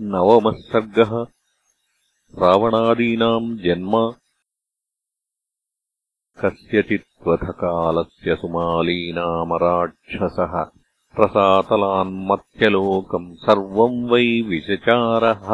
नवमः 0.00 0.52
सर्गः 0.52 1.26
रावणादीनाम् 2.42 3.58
जन्म 3.58 4.14
कस्यचित्त्वथकालस्य 6.40 8.36
सुमालीनामराक्षसः। 8.36 10.54
प्रसातलान्मत्यलोकम् 11.16 13.36
सर्वम् 13.36 14.08
वै 14.10 14.26
विचचारः 14.48 15.46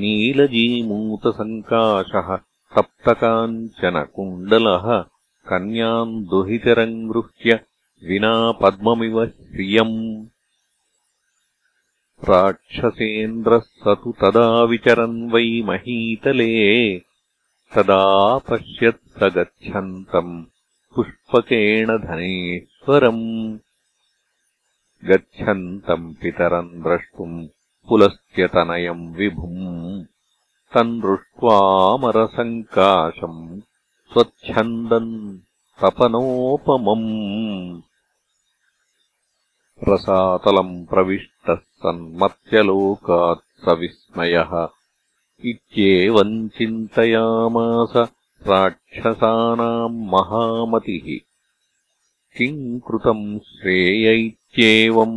नीलजीमूतसङ्काशः 0.00 2.28
सप्तकाञ्चनकुण्डलः 2.76 4.86
कन्याम् 5.50 6.24
दुहितरम् 6.24 7.08
गृह्य 7.10 7.60
विना 8.08 8.34
पद्ममिव 8.52 9.16
श्रियम् 9.26 9.98
राक्षसेन्द्रः 12.24 13.58
स 13.58 13.82
तु 13.86 14.12
तदा 14.12 14.62
विचरन् 14.62 15.30
वै 15.30 15.62
महीतले। 15.64 17.02
तदा 17.74 18.38
पश्यत् 18.38 18.96
स 18.96 19.22
गच्छन्तम् 19.22 20.44
पुष्पकेण 20.94 21.86
धनेश्वरम्। 21.86 23.58
गच्छन्तम् 25.04 26.14
पितरम् 26.14 26.70
द्रष्टुम् 26.70 27.48
पुलस्त्यतनयम् 27.88 29.14
विभुम्। 29.14 30.04
तम् 30.74 31.02
स्वच्छन्दम् 34.12 35.38
तपनोपमम्। 35.82 37.82
रसातलम् 39.88 40.86
प्रविष्टः 40.86 41.67
सन्मत्यलोकात् 41.82 43.44
स 43.64 43.66
विस्मयः 43.80 44.52
इत्येवम् 45.50 46.48
चिन्तयामास 46.56 47.92
राक्षसानाम् 48.48 49.98
महामतिः। 50.12 51.06
किम् 52.36 52.80
कृतम् 52.86 53.26
श्रेय 53.48 54.06
इत्येवम् 54.26 55.16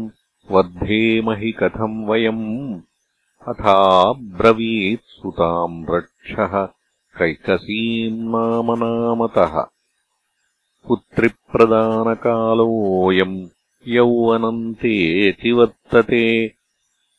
वर्धेमहि 0.52 1.52
कथम् 1.52 2.06
वयम् 2.10 2.46
अथाब्रवीत्सुताम् 3.48 5.78
रक्षः 5.90 6.54
कैकसीम् 7.18 8.28
नामनामतः 8.34 9.54
पुत्रिप्रदानकालोऽयम् 10.88 13.38
यौवनन्तेति 13.88 15.52
वर्तते 15.52 16.56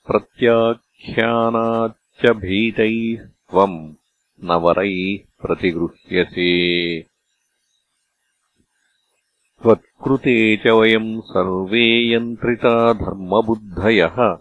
प्रत्याख्यानाच्च 0.06 2.30
भीतैः 2.30 3.27
त्वम् 3.27 3.94
न 4.44 4.52
वरैः 4.52 5.18
प्रतिगृह्यसे। 5.42 7.05
त्वत्कृते 9.62 10.56
च 10.56 10.66
वयम् 10.66 11.20
सर्वे 11.20 12.14
यन्त्रिता 12.14 12.92
धर्मबुद्धयः। 12.92 14.38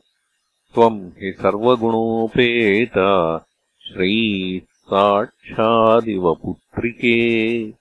त्वम् 0.74 1.08
हि 1.08 1.34
सर्वगुणोपेता 1.34 3.46
श्रैः 3.82 4.60
साक्षादिव 4.60 6.34
पुत्रिके 6.34 7.74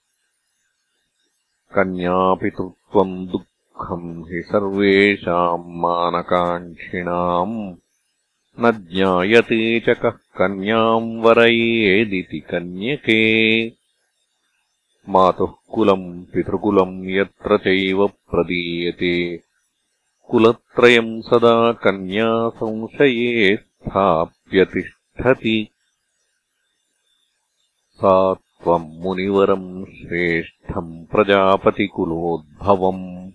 कन्यापितृत्वम् 1.74 3.26
दुःख 3.26 3.46
हि 3.82 4.42
सर्वेषाम् 4.42 5.80
मानकाङ्क्षिणाम् 5.80 7.76
न 8.60 8.70
ज्ञायते 8.70 9.80
च 9.80 9.88
कः 9.88 10.10
कन्याम् 10.10 11.22
वरयेदिति 11.22 12.40
कन्यके। 12.40 13.72
मातुः 15.08 15.52
कुलम् 15.74 16.24
पितृकुलम् 16.24 17.10
यत्र 17.10 17.58
चैव 17.58 18.06
प्रदीयते। 18.06 19.40
कुलत्रयम् 20.30 21.22
सदा 21.22 21.72
कन्या 21.72 22.48
संशये 22.48 23.56
स्थाप्य 23.56 24.64
तिष्ठति 24.64 25.68
सा 27.92 28.34
त्वम् 28.34 29.00
मुनिवरम् 29.00 29.84
श्रेष्ठम् 29.84 31.06
प्रजापतिकुलोद्भवम् 31.06 33.30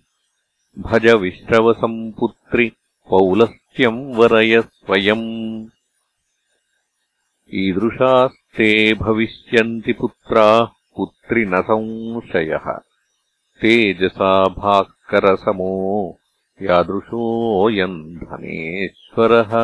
भज 0.84 1.06
विश्रवसम् 1.20 1.98
पुत्रि 2.18 2.68
पौलस्त्यम् 3.10 4.00
वरय 4.16 4.60
स्वयम् 4.62 5.22
ईदृशास्ते 7.60 8.68
भविष्यन्ति 9.02 9.92
पुत्राः 10.00 10.64
पुत्रि 10.96 11.44
न 11.52 11.60
संशयः 11.68 12.66
तेजसा 13.60 14.32
भास्करसमो 14.58 15.72
यादृशोऽयम् 16.62 17.98
धनेश्वरः 18.24 19.56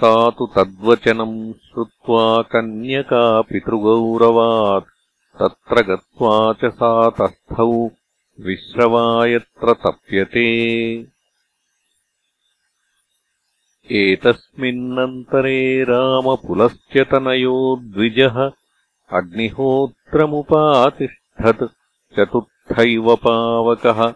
सा 0.00 0.14
तु 0.38 0.46
तद्वचनम् 0.56 1.38
श्रुत्वा 1.66 2.24
कन्यका 2.52 3.24
पितृगौरवात् 3.50 4.90
तत्र 5.40 5.82
गत्वा 5.92 6.36
च 6.62 6.72
सा 6.80 6.92
तस्थौ 7.20 7.70
विश्रवायत्र 8.40 9.72
तप्यते। 9.72 11.06
एतस्मिन्नन्तरे 13.90 15.82
रामपुलस्त्यतनयो 15.82 17.80
द्विजः 17.82 18.50
अग्निहोत्रमुपातिष्ठत्। 19.12 21.64
चतुर्थैव 22.16 23.16
पावकः। 23.16 24.14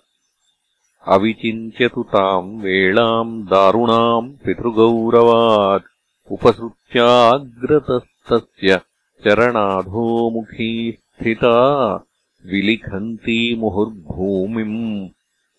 अविचिन्त्यतु 1.06 2.02
ताम् 2.02 2.62
वेळाम् 2.62 3.42
दारुणाम् 3.42 4.32
पितृगौरवात्। 4.32 5.84
उपसृत्याग्रतस्तस्य 6.32 8.80
चरणाधोमुखी 9.24 10.92
स्थिता 10.92 11.96
विलिखन्ती 12.46 13.56
मुहुर्भूमिम् 13.56 15.08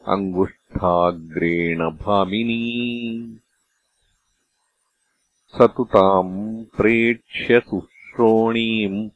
अङ्गुष्ठाग्रेण 0.07 1.79
भामिनी। 1.79 3.39
स 5.55 5.61
तु 5.61 5.83
ताम् 5.83 6.63
प्रेक्ष्य 6.63 7.59
शुश्रोणीम् 7.59 9.09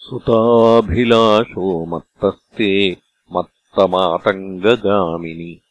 सुताभिलाषो 0.07 1.85
मत्तस्ते 1.85 2.97
मत्तमातङ्गगामिनि। 3.33 5.61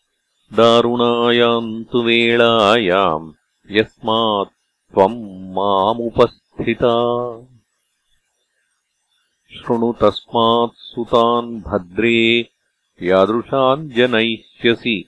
दारुणायाम् 0.52 1.84
तु 1.84 2.02
वेळायाम् 2.02 3.32
यस्मात् 3.70 4.94
त्वम् 4.94 5.50
मामुपस्थिता। 5.50 7.36
शृणु 9.52 9.92
तस्मात् 9.92 10.74
सुतान् 10.74 11.60
भद्रे 11.60 12.48
यादृशान् 13.02 13.90
जनयिष्यसि। 13.90 15.04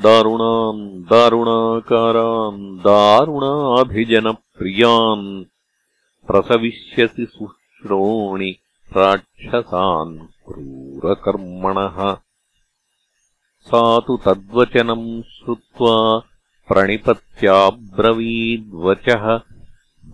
दारुणान् 0.00 1.02
दारुणाकारान् 1.02 2.78
दारुणाभिजनप्रियान् 2.78 5.44
प्रसविष्यसि 6.26 7.26
सुश्रोणि 7.26 8.56
राक्षसान् 8.96 10.18
क्रूरकर्मणः। 10.18 12.16
सा 13.60 14.00
तु 14.00 14.16
तद्वचनम् 14.16 15.22
श्रुत्वा 15.22 16.22
प्रणिपत्याब्रवीद्वचः 16.68 19.40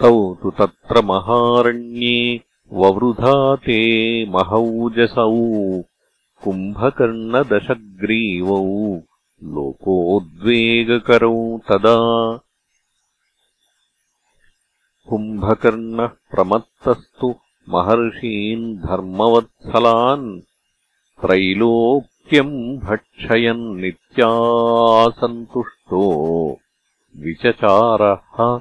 तौ 0.00 0.34
तु 0.34 0.50
तत्र 0.50 1.04
महारण्ये 1.04 2.40
ववृधा 2.72 3.56
ते 3.56 4.30
महौजसौ 4.30 5.34
कुम्भकर्णदशग्रीवौ 6.44 9.00
लोकोद्वेगकरौ 9.44 11.60
तदा 11.68 11.96
कुम्भकर्णः 15.08 16.06
प्रमत्तस्तु 16.06 17.34
महर्षीन् 17.68 18.78
धर्मवत्सलान् 18.78 20.40
त्रैलो 21.20 22.02
भक्षयन् 22.84 23.80
नित्यासन्तुष्टो 23.80 26.02
विचचारः। 27.16 28.60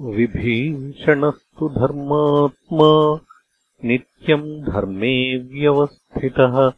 विभीषणस्तु 0.00 1.68
धर्मात्मा 1.68 3.20
नित्यम् 3.84 4.62
धर्मे 4.62 5.36
व्यवस्थितः 5.36 6.72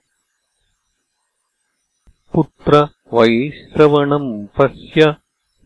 पुत्र 2.34 2.88
वैश्रवणम् 3.14 4.48
पश्य 4.48 5.16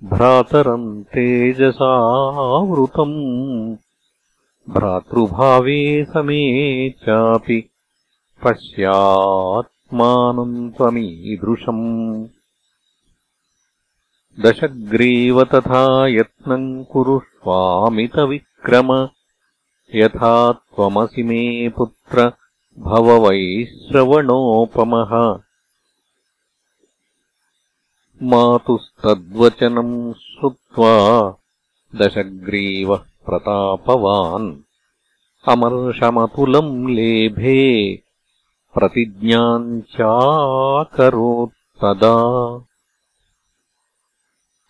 भ्रातरम् 0.04 1.04
तेजसावृतम्। 1.04 3.76
भ्रातृभावे 4.74 6.06
समे 6.06 6.90
चापि 6.90 7.70
पश्यात्मानम् 8.44 10.72
त्वमीदृशम् 10.72 12.28
दशग्रीव 14.40 15.44
तथा 15.44 16.08
यत्नम् 16.08 16.86
कुरुष्वामितविक्रम 16.86 19.10
यथा 19.96 20.61
त्वमसि 20.76 21.24
मे 21.24 21.70
पुत्र 21.70 22.32
भववैश्रवणोपमः 22.80 25.40
मातुस्तद्वचनम् 28.24 30.14
श्रुत्वा 30.14 31.36
दशग्रीवः 31.96 32.98
प्रतापवान्। 32.98 34.58
अमर्षमतुलम् 35.48 36.90
लेभे 36.90 38.04
प्रतिज्ञाम् 38.74 39.82
चाकरोत्तदा 39.82 42.16